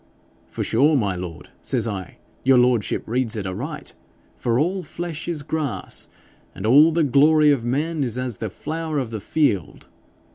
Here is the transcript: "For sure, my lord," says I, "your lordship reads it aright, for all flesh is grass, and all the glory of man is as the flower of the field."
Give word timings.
"For 0.47 0.63
sure, 0.63 0.95
my 0.95 1.15
lord," 1.15 1.49
says 1.61 1.87
I, 1.87 2.17
"your 2.43 2.57
lordship 2.57 3.03
reads 3.05 3.35
it 3.35 3.45
aright, 3.45 3.93
for 4.33 4.57
all 4.57 4.81
flesh 4.81 5.27
is 5.27 5.43
grass, 5.43 6.07
and 6.55 6.65
all 6.65 6.91
the 6.91 7.03
glory 7.03 7.51
of 7.51 7.63
man 7.63 8.03
is 8.03 8.17
as 8.17 8.39
the 8.39 8.49
flower 8.49 8.97
of 8.97 9.11
the 9.11 9.21
field." 9.21 9.87